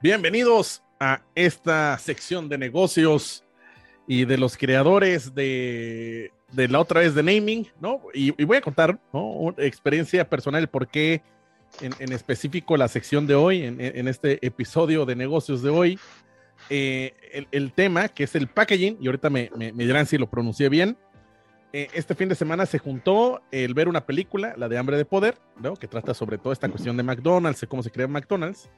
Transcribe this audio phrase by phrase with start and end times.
[0.00, 3.44] Bienvenidos a esta sección de negocios
[4.06, 8.02] y de los creadores de, de la otra vez de naming, ¿no?
[8.14, 9.00] Y, voy a contar.
[9.10, 11.22] Una experiencia personal, por qué
[11.80, 15.98] en, específico la sección de hoy, en, este episodio de negocios de hoy,
[16.70, 20.30] eh, el, tema que es el packaging, y ahorita me, me, me dirán si lo
[20.30, 20.96] pronuncié bien.
[21.72, 25.04] Eh, este fin de semana se juntó el ver una película, la de Hambre de
[25.04, 25.74] Poder, ¿no?
[25.74, 28.70] Que trata sobre toda esta cuestión de McDonald's, cómo se crea McDonald's.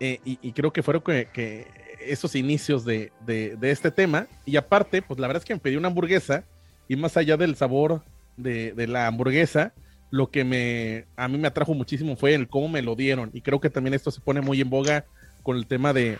[0.00, 1.66] Eh, y, creo que fueron que,
[2.00, 4.26] esos inicios de, de, de, este tema.
[4.44, 6.44] Y aparte, pues la verdad es que me pedí una hamburguesa
[6.88, 8.02] y más allá del sabor
[8.36, 9.72] de, de, la hamburguesa,
[10.10, 13.30] lo que me, a mí me atrajo muchísimo fue el cómo me lo dieron.
[13.32, 15.06] Y creo que también esto se pone muy en boga
[15.42, 16.18] con el tema de,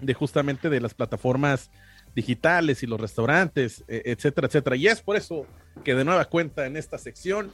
[0.00, 1.70] de justamente de las plataformas
[2.14, 4.76] digitales y los restaurantes, e, etcétera, etcétera.
[4.76, 5.46] Y es por eso
[5.84, 7.50] que de nueva cuenta en esta sección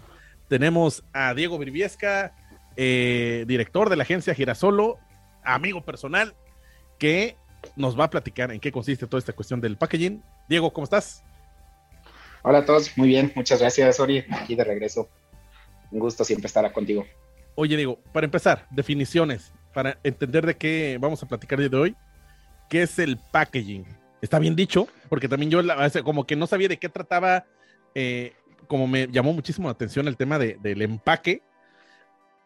[0.48, 2.34] tenemos a Diego Virviesca,
[2.76, 4.98] eh, director de la agencia Girasolo,
[5.44, 6.34] amigo personal,
[6.98, 7.36] que
[7.76, 10.22] nos va a platicar en qué consiste toda esta cuestión del packaging.
[10.48, 11.22] Diego, ¿cómo estás?
[12.42, 15.08] Hola a todos, muy bien, muchas gracias, Ori, aquí de regreso.
[15.90, 17.04] Un gusto siempre estar contigo.
[17.54, 21.96] Oye, Diego, para empezar, definiciones, para entender de qué vamos a platicar de hoy,
[22.68, 23.84] ¿qué es el packaging?
[24.22, 25.60] Está bien dicho, porque también yo
[26.04, 27.44] como que no sabía de qué trataba,
[27.94, 28.32] eh,
[28.68, 31.42] como me llamó muchísimo la atención el tema de, del empaque,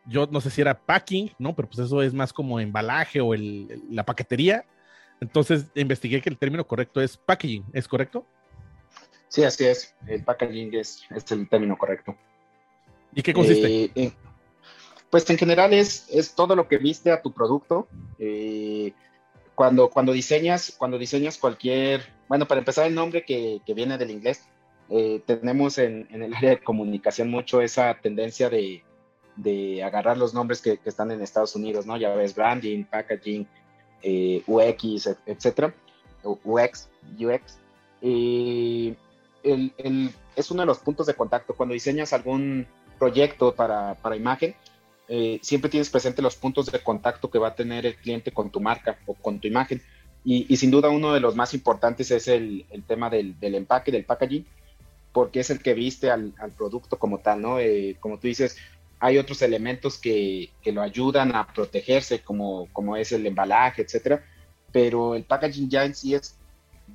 [0.06, 1.54] yo no sé si era packing, ¿no?
[1.54, 4.65] Pero pues eso es más como embalaje o el, la paquetería.
[5.20, 8.26] Entonces investigué que el término correcto es packaging, ¿es correcto?
[9.28, 9.94] Sí, así es.
[10.06, 12.16] El packaging es, es el término correcto.
[13.15, 13.84] ¿Y qué consiste?
[13.84, 14.12] Eh, eh,
[15.10, 17.88] pues en general es, es todo lo que viste a tu producto.
[18.19, 18.92] Eh,
[19.54, 24.10] cuando, cuando, diseñas, cuando diseñas cualquier, bueno, para empezar el nombre que, que viene del
[24.10, 24.44] inglés,
[24.91, 28.82] eh, tenemos en, en el área de comunicación mucho esa tendencia de,
[29.37, 31.97] de agarrar los nombres que, que, están en Estados Unidos, ¿no?
[31.97, 33.47] Ya ves, branding, packaging,
[34.03, 35.75] eh, UX, etcétera,
[36.22, 37.59] UX, UX.
[38.00, 38.97] El,
[39.43, 41.55] el, es uno de los puntos de contacto.
[41.55, 42.67] Cuando diseñas algún
[42.99, 44.55] proyecto para, para imagen,
[45.09, 48.51] eh, siempre tienes presente los puntos de contacto que va a tener el cliente con
[48.51, 49.83] tu marca o con tu imagen.
[50.25, 53.55] Y, y sin duda uno de los más importantes es el, el tema del, del,
[53.56, 54.47] empaque, del packaging,
[55.12, 57.59] porque es el que viste al, al producto como tal, ¿no?
[57.59, 58.56] Eh, como tú dices,
[59.00, 64.25] hay otros elementos que, que, lo ayudan a protegerse, como, como es el embalaje, etcétera,
[64.72, 66.38] pero el packaging ya en sí es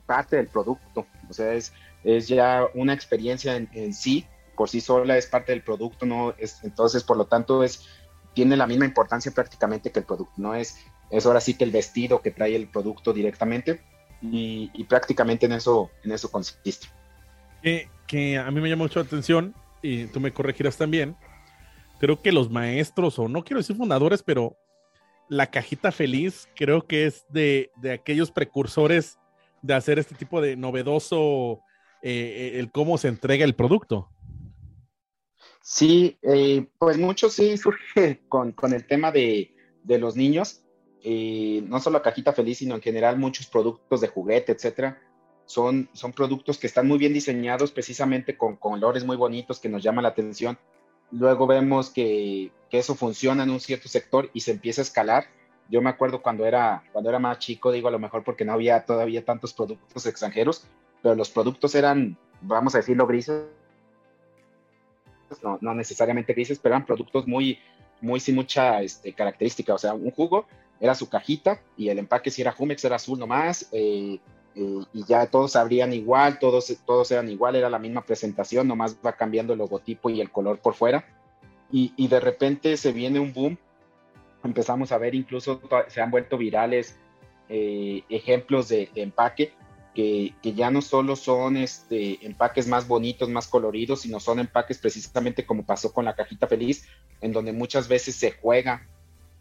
[0.06, 1.74] parte del producto, o sea, es,
[2.04, 6.34] es ya una experiencia en, en, sí, por sí sola es parte del producto, no
[6.38, 7.88] es, entonces por lo tanto es,
[8.34, 10.78] tiene la misma importancia prácticamente que el producto, no es,
[11.10, 13.82] es ahora sí que el vestido que trae el producto directamente
[14.22, 16.88] y, y prácticamente en eso, en eso consiste.
[17.62, 21.16] Que, que a mí me llama mucho la atención y tú me corregirás también,
[22.00, 24.58] creo que los maestros, o no quiero decir fundadores, pero
[25.28, 29.20] la cajita feliz creo que es de, de aquellos precursores
[29.62, 31.60] de hacer este tipo de novedoso,
[32.02, 34.10] eh, el cómo se entrega el producto.
[35.62, 40.64] Sí, eh, pues mucho sí surge con, con el tema de, de los niños,
[41.04, 45.02] eh, no solo la cajita feliz, sino en general muchos productos de juguete, etcétera.
[45.46, 49.68] Son, son productos que están muy bien diseñados precisamente con, con colores muy bonitos que
[49.68, 50.58] nos llaman la atención
[51.12, 55.26] luego vemos que, que, eso funciona en un cierto sector y se empieza a escalar.
[55.70, 58.54] Yo me acuerdo cuando era, cuando era más chico, digo a lo mejor porque no
[58.54, 60.66] había todavía tantos productos extranjeros,
[61.02, 63.44] pero los productos eran, vamos a decirlo, grises,
[65.44, 67.60] no, no necesariamente grises, pero eran productos muy,
[68.02, 69.74] muy sin mucha este, característica.
[69.74, 70.48] O sea, un jugo
[70.80, 74.20] era su cajita y el empaque si era Jumex era azul nomás, eh,
[74.56, 78.98] eh, y ya todos abrían igual, todos, todos eran igual, era la misma presentación, nomás
[79.06, 81.06] va cambiando el logotipo y el color por fuera.
[81.72, 83.58] Y, y de repente se viene un boom,
[84.44, 86.98] empezamos a ver incluso, se han vuelto virales
[87.48, 89.54] eh, ejemplos de, de empaque,
[89.94, 94.78] que, que, ya no solo son este, empaques más bonitos, más coloridos, sino son empaques
[94.78, 96.88] precisamente como pasó con la cajita feliz,
[97.22, 98.88] en donde muchas veces se juega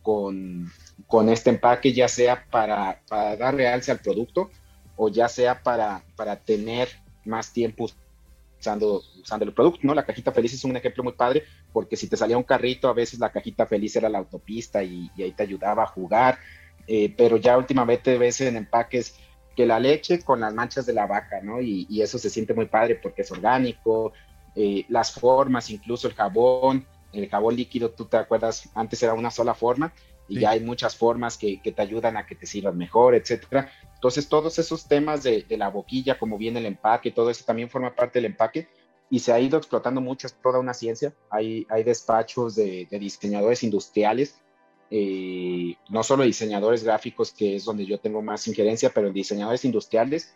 [0.02, 4.50] con, este empaque, ya sea para, para, dar realce al producto
[4.98, 6.88] o ya sea para, para tener
[7.24, 7.88] más tiempo
[8.58, 9.94] usando, usando el producto, ¿no?
[9.94, 12.92] La cajita feliz es un ejemplo muy padre porque si te salía un carrito, a
[12.92, 16.38] veces la cajita feliz era la autopista y, ahí te ayudaba a jugar,
[16.88, 19.14] eh, pero ya últimamente ves en empaques
[19.54, 21.60] que la leche con las manchas de la vaca, ¿no?
[21.60, 24.12] Y, eso se siente muy padre porque es orgánico,
[24.56, 29.30] eh, las formas, incluso el jabón, el jabón líquido, tú te acuerdas, antes era una
[29.30, 29.92] sola forma
[30.28, 33.70] y ya hay muchas formas que, que, te ayudan a que te sirvan mejor, etcétera.
[33.94, 37.70] Entonces, todos esos temas de, de, la boquilla, como viene el empaque, todo eso también
[37.70, 38.68] forma parte del empaque
[39.10, 41.14] y se ha ido explotando mucho, es toda una ciencia.
[41.30, 44.38] Hay, hay despachos de, de diseñadores industriales,
[44.90, 50.34] eh, no solo diseñadores gráficos, que es donde yo tengo más injerencia, pero diseñadores industriales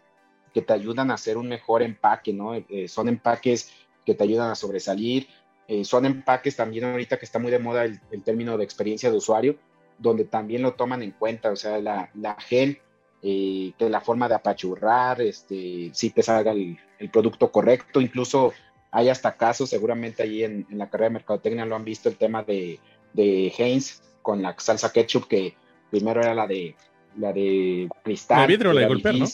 [0.53, 2.55] que te ayudan a hacer un mejor empaque, ¿no?
[2.55, 3.71] Eh, son empaques
[4.05, 5.29] que te ayudan a sobresalir,
[5.69, 9.11] eh, son empaques también ahorita que está muy de moda el, el, término de experiencia
[9.11, 9.57] de usuario,
[9.99, 12.81] donde también lo toman en cuenta, o sea, la, la gel,
[13.23, 18.53] eh, que la forma de apachurrar, este, si te salga el, el, producto correcto, incluso
[18.91, 22.17] hay hasta casos, seguramente ahí en, en, la carrera de mercadotecnia lo han visto, el
[22.17, 22.81] tema de,
[23.13, 25.55] de Heinz con la salsa ketchup, que
[25.91, 26.75] primero era la de
[27.17, 28.41] la de cristal.
[28.41, 29.27] La vidrio, la de golpear, ¿no?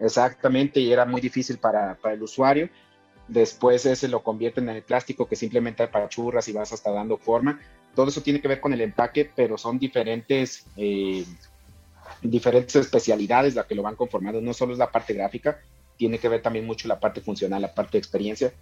[0.00, 2.68] Exactamente, y era muy difícil para, para el usuario
[3.28, 7.60] después ese lo convierten en el plástico que simplemente apachurras y vas hasta dando forma.
[7.94, 11.24] Todo eso tiene que ver con el empaque, pero son diferentes, eh,
[12.22, 14.40] diferentes especialidades las que lo van conformando.
[14.40, 15.60] No solo es la parte gráfica,
[15.96, 18.52] tiene que ver también mucho la parte funcional, la parte de experiencia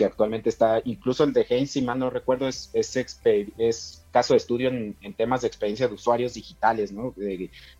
[0.00, 4.38] que actualmente está, incluso el de Heinz, si mal no recuerdo, es, es, caso de
[4.38, 7.14] estudio en, temas de experiencia de usuarios digitales, ¿no?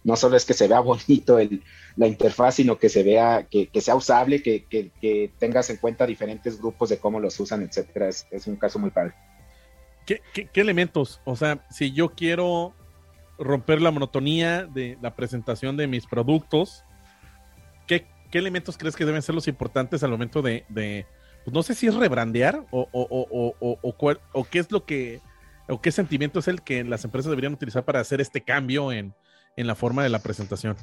[0.04, 1.62] no solo es que se vea bonito el,
[1.96, 5.78] la interfaz, sino que se vea, que, que sea usable, que, que, que, tengas en
[5.78, 8.10] cuenta diferentes grupos de cómo los usan, etcétera.
[8.10, 9.14] Es, es un caso muy padre.
[10.04, 11.22] ¿Qué, ¿Qué, elementos?
[11.24, 12.74] O sea, si yo quiero
[13.38, 16.84] romper la monotonía de la presentación de mis productos,
[17.86, 20.66] ¿qué, qué elementos crees que deben ser los importantes al momento de
[21.44, 25.20] pues no sé si es rebrandear o, o, o, o, o qué es lo que,
[25.68, 29.14] o qué sentimiento es el que las empresas deberían utilizar para hacer este cambio en,
[29.56, 30.76] en la forma de la presentación.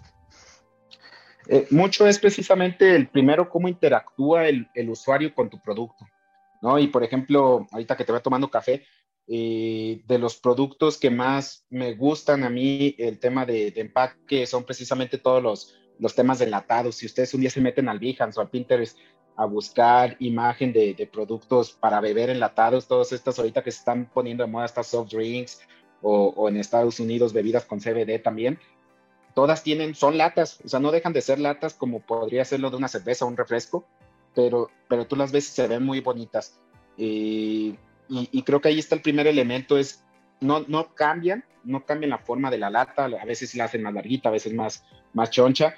[1.48, 6.06] Eh, mucho es precisamente el primero, cómo interactúa el, el, usuario con tu producto,
[6.62, 6.78] ¿no?
[6.78, 8.86] Y por ejemplo, ahorita que te voy tomando café,
[9.30, 14.46] eh, de los productos que más me gustan a mí, el tema de, de empaque
[14.46, 16.96] son precisamente todos los, los temas de enlatados.
[16.96, 18.98] Si ustedes un día se meten al Behance o al Pinterest
[19.38, 24.10] a buscar imagen de, de, productos para beber enlatados, todas estas ahorita que se están
[24.12, 25.62] poniendo de moda, estas soft drinks
[26.02, 28.60] o, o, en Estados Unidos bebidas con CBD también,
[29.36, 32.78] todas tienen, son latas, o sea, no dejan de ser latas como podría serlo de
[32.78, 33.86] una cerveza o un refresco,
[34.34, 36.60] pero, pero tú las ves y se ven muy bonitas.
[36.98, 37.76] Eh,
[38.10, 40.04] y, y, creo que ahí está el primer elemento, es
[40.40, 43.94] no, no cambian, no cambian la forma de la lata, a veces la hacen más
[43.94, 44.84] larguita, a veces más,
[45.14, 45.76] más choncha,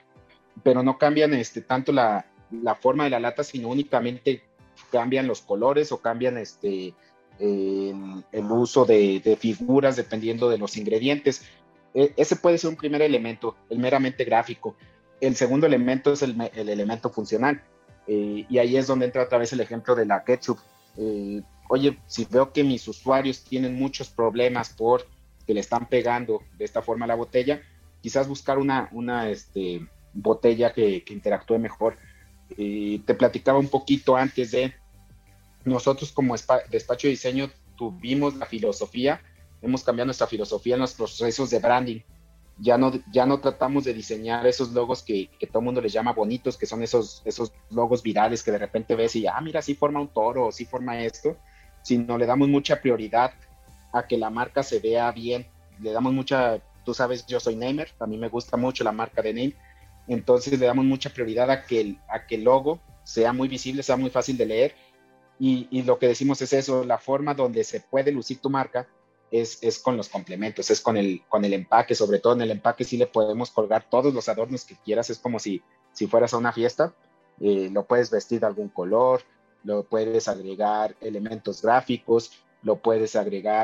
[0.63, 4.43] pero no cambian este, tanto la, la forma de la lata, sino únicamente
[4.91, 6.93] cambian los colores o cambian este,
[7.39, 11.43] el, uso de, figuras dependiendo de los ingredientes.
[11.93, 14.75] E, ese puede ser un primer elemento, el meramente gráfico.
[15.21, 17.61] El segundo elemento es el, el elemento funcional.
[18.07, 20.57] Eh, y ahí es donde entra otra vez el ejemplo de la ketchup.
[20.97, 25.05] Eh, oye, si veo que mis usuarios tienen muchos problemas por
[25.45, 27.61] que le están pegando de esta forma la botella,
[28.01, 31.97] quizás buscar una, una este, botella que, que interactúe mejor
[32.57, 34.73] y te platicaba un poquito antes de
[35.65, 36.35] nosotros como
[36.69, 39.21] despacho de diseño tuvimos la filosofía,
[39.61, 42.01] hemos cambiado nuestra filosofía en los procesos de branding.
[42.61, 46.11] Ya no, ya no tratamos de diseñar esos logos que, todo el mundo les llama
[46.11, 49.75] bonitos, que son esos, esos logos virales que de repente ves y, ah, mira, sí
[49.75, 51.37] forma un toro, o sí forma esto,
[51.83, 53.31] sino le damos mucha prioridad
[53.93, 55.47] a que la marca se vea bien.
[55.79, 59.21] Le damos mucha, tú sabes, yo soy Namer, a mí me gusta mucho la marca
[59.21, 59.55] de Name,
[60.13, 63.97] entonces le damos mucha prioridad a que el, a que logo sea muy visible, sea
[63.97, 64.75] muy fácil de leer.
[65.39, 68.87] Y, y, lo que decimos es eso, la forma donde se puede lucir tu marca
[69.31, 72.51] es, es con los complementos, es con el, con el empaque, sobre todo en el
[72.51, 75.61] empaque sí le podemos colgar todos los adornos que quieras, es como si,
[75.93, 76.93] si fueras a una fiesta,
[77.39, 79.21] eh, lo puedes vestir de algún color,
[79.63, 82.31] lo puedes agregar elementos gráficos,
[82.63, 83.63] lo puedes agregar.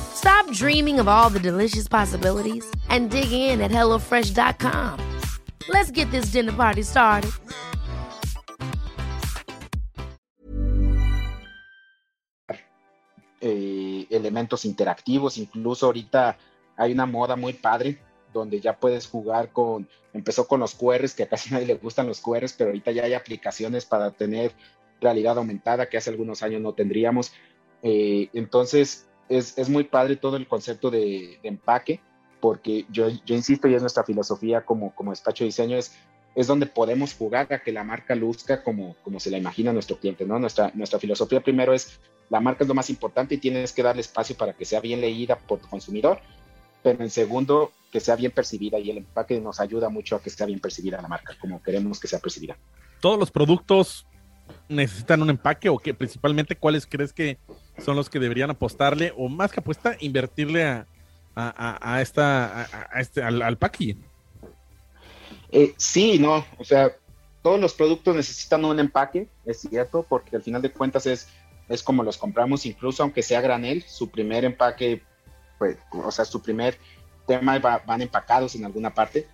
[0.13, 5.19] Stop dreaming of all the delicious possibilities and dig in at HelloFresh.com.
[5.69, 7.31] Let's get this dinner party started.
[13.43, 16.37] Eh, elementos interactivos, incluso ahorita
[16.77, 17.97] hay una moda muy padre
[18.31, 22.05] donde ya puedes jugar con, empezó con los QRs, que a casi nadie le gustan
[22.05, 24.51] los QRs, pero ahorita ya hay aplicaciones para tener
[25.01, 27.33] realidad aumentada que hace algunos años no tendríamos.
[27.81, 31.99] Eh, entonces, es, es, muy padre todo el concepto de, empaque,
[32.39, 35.95] porque yo, yo, insisto, y es nuestra filosofía como, como despacho de diseño, es,
[36.35, 39.97] es donde podemos jugar a que la marca luzca como, como se la imagina nuestro
[39.97, 40.39] cliente, ¿no?
[40.39, 44.01] Nuestra, nuestra filosofía primero es, la marca es lo más importante y tienes que darle
[44.01, 46.19] espacio para que sea bien leída por tu consumidor,
[46.83, 50.29] pero en segundo, que sea bien percibida y el empaque nos ayuda mucho a que
[50.29, 52.57] sea bien percibida la marca, como queremos que sea percibida.
[53.01, 54.07] Todos los productos
[54.67, 57.37] necesitan un empaque o que principalmente cuáles crees que
[57.83, 60.87] son los que deberían apostarle o más que apuesta, invertirle a,
[61.35, 62.61] a, a esta,
[62.91, 63.57] a, este, al, al?
[65.51, 66.91] Eh, sí, no, o sea,
[67.41, 71.27] todos los productos necesitan un empaque, es cierto, porque al final de cuentas es,
[71.67, 75.01] es como los compramos, incluso aunque sea granel, su primer empaque,
[75.57, 76.77] pues, o sea, su primer
[77.27, 79.27] tema va, van empacados en alguna parte,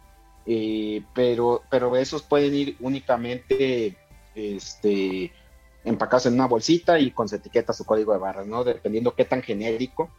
[0.46, 3.98] eh, pero, pero esos pueden ir únicamente
[4.34, 5.32] este,
[5.88, 8.64] empacados en una bolsita y con su etiqueta, su código de barras, ¿no?
[8.64, 10.10] Dependiendo qué tan genérico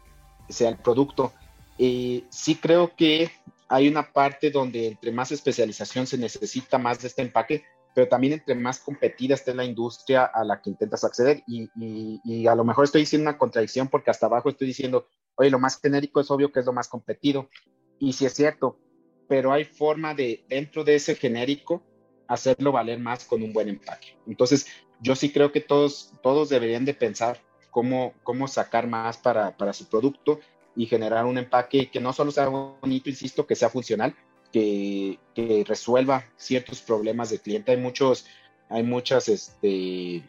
[0.49, 1.33] sea el producto.
[1.79, 3.31] Eh, sí creo que
[3.69, 8.35] hay una parte donde entre más especialización se necesita más de este empaque, pero también
[8.35, 11.43] entre más competida esté la industria a la que intentas acceder.
[11.47, 15.07] Y, y, y, a lo mejor estoy diciendo una contradicción porque hasta abajo estoy diciendo,
[15.35, 17.49] oye, lo más genérico es obvio que es lo más competido.
[17.99, 18.79] Y sí es cierto,
[19.29, 21.83] pero hay forma de, dentro de ese genérico,
[22.27, 24.17] hacerlo valer más con un buen empaque.
[24.27, 24.67] Entonces,
[25.01, 27.41] yo sí creo que todos, todos deberían de pensar
[27.71, 30.41] cómo, cómo sacar más para, para su producto
[30.77, 34.15] y generar un empaque que no solo sea bonito, insisto, que sea funcional,
[34.53, 37.73] que, que resuelva ciertos problemas del cliente.
[37.73, 38.27] Hay muchos,
[38.69, 40.23] hay muchas este,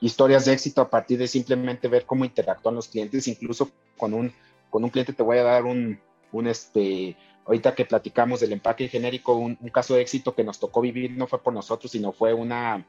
[0.00, 4.32] historias de éxito a partir de simplemente ver cómo interactúan los clientes, incluso con un,
[4.70, 5.98] con un cliente te voy a dar un,
[6.32, 7.16] un este,
[7.46, 11.12] ahorita que platicamos del empaque genérico, un, un, caso de éxito que nos tocó vivir
[11.12, 12.84] no fue por nosotros, sino fue una,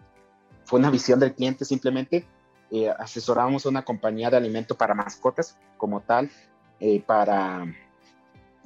[0.66, 2.26] fue una visión del cliente simplemente.
[2.72, 6.30] Eh, asesoramos a una compañía de alimento para mascotas como tal,
[6.80, 7.66] eh, para,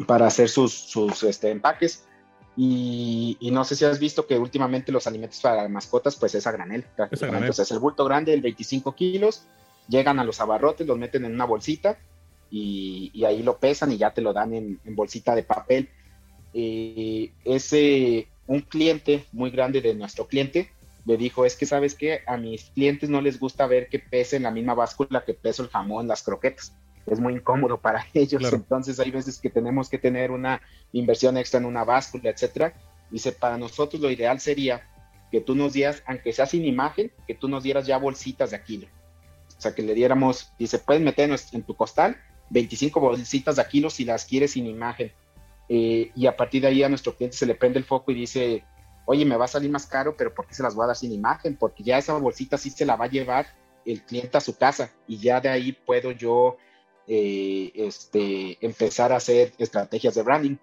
[0.07, 2.05] para hacer sus, sus este, empaques.
[2.55, 6.47] Y, y, no sé si has visto que últimamente los alimentos para mascotas, pues es
[6.47, 6.85] a granel.
[7.11, 7.43] Es, a granel.
[7.43, 9.45] Entonces, el bulto grande, el 25 kilos,
[9.87, 11.97] llegan a los abarrotes, los meten en una bolsita
[12.49, 15.89] y, y, ahí lo pesan y ya te lo dan en, en bolsita de papel.
[16.53, 20.71] Eh, ese, un cliente muy grande de nuestro cliente
[21.05, 24.37] le dijo, es que sabes que a mis clientes no les gusta ver que pese
[24.37, 26.75] en la misma báscula que peso el jamón, las croquetas.
[27.05, 28.57] Es muy incómodo para ellos, claro.
[28.57, 32.73] entonces hay veces que tenemos que tener una inversión extra en una báscula, etcétera.
[33.09, 34.87] Dice, para nosotros lo ideal sería
[35.31, 38.57] que tú nos dieras, aunque sea sin imagen, que tú nos dieras ya bolsitas de
[38.57, 38.87] aquilo.
[39.57, 42.17] O sea, que le diéramos, dice, puedes meter en tu costal
[42.49, 45.11] 25 bolsitas de kilo si las quieres sin imagen.
[45.67, 48.15] Eh, y a partir de ahí a nuestro cliente se le prende el foco y
[48.15, 48.63] dice,
[49.09, 50.95] oye, me va a salir más caro, pero ¿por qué se las voy a dar
[50.95, 51.57] sin imagen?
[51.57, 53.47] Porque ya esa bolsita sí se la va a llevar
[53.83, 56.57] el cliente a su casa y ya de ahí puedo yo
[57.07, 60.57] eh, este, empezar a hacer estrategias de branding.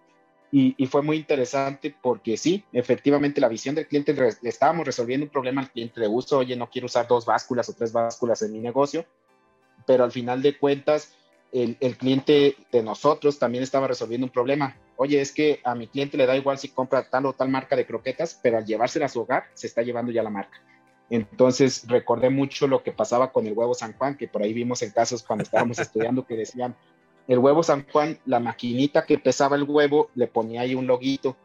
[0.53, 5.27] Y, y, fue muy interesante porque sí, efectivamente la visión del cliente, le estábamos resolviendo
[5.27, 8.43] un problema al cliente de uso, oye, no quiero usar dos básculas o tres básculas
[8.43, 9.05] en mi negocio,
[9.89, 11.13] pero al final de cuentas,
[11.53, 14.77] el, el, cliente de nosotros también estaba resolviendo un problema.
[14.97, 17.77] Oye, es que a mi cliente le da igual si compra tal o tal marca
[17.77, 20.61] de croquetas, pero al llevársela a su hogar, se está llevando ya la marca.
[21.09, 24.83] Entonces recordé mucho lo que pasaba con el huevo San Juan, que por ahí vimos
[24.83, 26.75] en casos cuando estábamos estudiando que decían,
[27.29, 31.37] el huevo San Juan, la maquinita que pesaba el huevo, le ponía ahí un loguito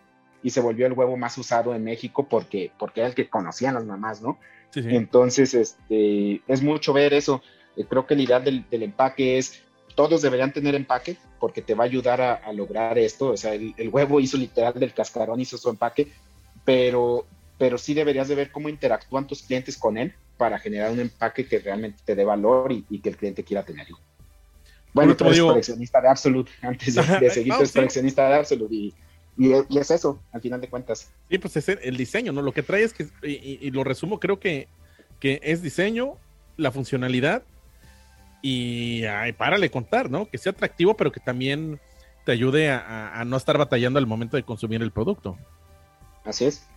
[0.43, 3.75] y se volvió el huevo más usado en México porque, porque era el que conocían
[3.75, 4.39] las mamás, ¿no?
[4.71, 4.89] Sí, sí.
[4.95, 7.41] Entonces, este, es mucho ver eso.
[7.89, 9.61] Creo que la idea del, del empaque es
[9.95, 13.29] todos deberían tener empaque porque te va a ayudar a, a lograr esto.
[13.31, 16.07] O sea, el, el, huevo hizo literal del cascarón, hizo su empaque,
[16.65, 17.25] pero,
[17.57, 21.47] pero sí deberías de ver cómo interactúan tus clientes con él para generar un empaque
[21.47, 23.99] que realmente te dé valor y, y que el cliente quiera tenerlo.
[24.93, 28.93] Bueno, tú eres coleccionista de Absolute, antes de, seguir, tú eres coleccionista de Absolute y,
[29.37, 31.09] y, es eso, al final de cuentas.
[31.29, 32.41] Sí, pues es el diseño, ¿no?
[32.41, 34.67] Lo que trae es que, y, lo resumo, creo que,
[35.19, 36.17] que es diseño,
[36.57, 37.43] la funcionalidad
[38.41, 40.25] y ay, párale contar, ¿no?
[40.25, 41.79] Que sea atractivo, pero que también
[42.25, 45.37] te ayude a, no estar batallando al momento de consumir el producto.
[46.23, 46.67] Así es.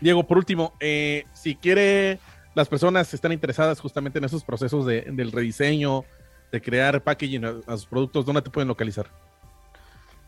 [0.00, 2.18] Diego, por último, eh, si quiere,
[2.54, 6.04] las personas están interesadas justamente en esos procesos de, del rediseño,
[6.50, 9.06] de crear packaging a, sus productos, ¿dónde te pueden localizar?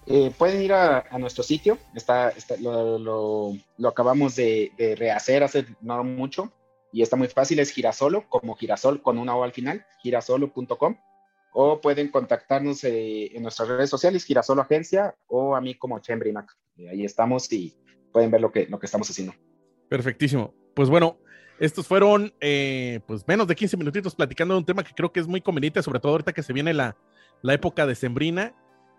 [0.07, 3.55] Eh, pueden ir a, nuestro sitio, está, lo,
[3.89, 6.53] acabamos de, de, rehacer hace no mucho,
[6.95, 10.97] y está muy fácil, es girasolo, como girasol con una O al final, girasolo.com,
[11.53, 16.57] o pueden contactarnos eh, en nuestras redes sociales, Girasolo Agencia, o a mí como Chembrimac.
[16.77, 17.77] Eh, ahí estamos y
[18.13, 19.35] pueden ver lo que, lo que estamos haciendo.
[19.89, 20.55] Perfectísimo.
[20.73, 21.19] Pues bueno,
[21.59, 25.19] estos fueron eh, pues menos de 15 minutitos platicando de un tema que creo que
[25.19, 26.97] es muy conveniente, sobre todo ahorita que se viene la,
[27.43, 28.55] la época de Sembrina.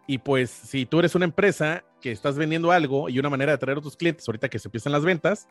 [0.06, 3.56] Y pues si tú eres una empresa que estás vendiendo algo y una manera de
[3.56, 5.48] atraer a tus clientes ahorita que se empiezan las ventas,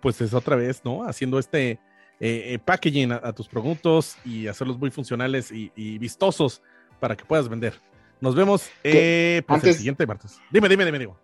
[0.00, 1.02] pues es otra vez, ¿no?
[1.04, 1.78] Haciendo este
[2.18, 6.62] eh, eh, packaging a, tus productos y hacerlos muy funcionales y, vistosos
[6.98, 7.74] para que puedas vender.
[8.20, 10.38] Nos vemos eh, pues, el siguiente martes.
[10.50, 11.18] Dime, dime, dime, digo.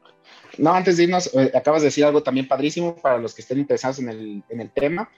[0.59, 4.01] No, antes de irnos, acabas de decir algo también padrísimo para los que estén interesados
[4.01, 5.11] en el, en el tema.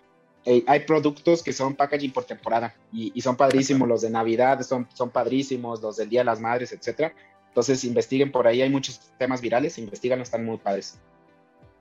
[0.66, 5.10] hay productos que son packaging por temporada y, son padrísimos, los de Navidad son, son
[5.10, 7.12] padrísimos, los del Día de las Madres, etcétera.
[7.48, 11.00] Entonces investiguen por ahí, hay muchos temas virales, investigan, están muy padres.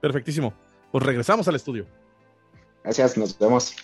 [0.02, 0.52] Perfectísimo.
[0.94, 1.88] Pues regresamos al estudio.
[2.84, 3.76] Gracias, nos vemos.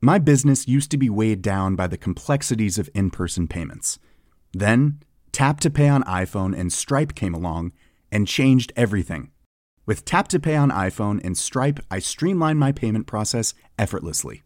[0.00, 3.98] My business used to be weighed down by the complexities of in person payments.
[4.52, 5.00] Then,
[5.32, 7.72] Tap to Pay on iPhone and Stripe came along
[8.12, 9.32] and changed everything.
[9.84, 14.45] With Tap to Pay on iPhone and Stripe, I streamlined my payment process effortlessly.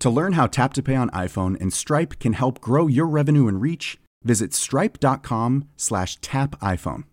[0.00, 3.48] To learn how Tap to Pay on iPhone and Stripe can help grow your revenue
[3.48, 7.04] and reach, visit stripe.com slash tap iPhone.